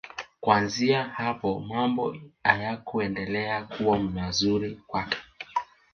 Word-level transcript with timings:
Kuanzia 0.39 1.03
hapo 1.03 1.59
mambo 1.59 2.15
hayakuendelea 2.43 3.63
kuwa 3.63 3.99
mazuri 3.99 4.79
kwake. 4.87 5.17